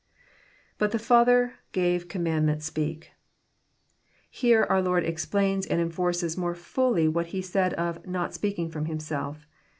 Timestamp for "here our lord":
4.31-5.03